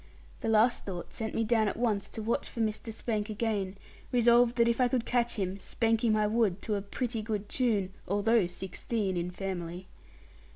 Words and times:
That 0.39 0.49
last 0.49 0.83
thought 0.85 1.13
sent 1.13 1.35
me 1.35 1.43
down 1.43 1.67
at 1.67 1.77
once 1.77 2.09
to 2.09 2.23
watch 2.23 2.49
for 2.49 2.59
Mr. 2.59 2.91
Spank 2.91 3.29
again, 3.29 3.77
resolved 4.11 4.55
that 4.55 4.67
if 4.67 4.81
I 4.81 4.87
could 4.87 5.05
catch 5.05 5.35
him, 5.35 5.59
spank 5.59 6.03
him 6.03 6.15
I 6.15 6.25
would 6.25 6.63
to 6.63 6.73
a 6.73 6.81
pretty 6.81 7.21
good 7.21 7.47
tune, 7.47 7.93
although 8.07 8.47
sixteen 8.47 9.15
in 9.15 9.29
family. 9.29 9.85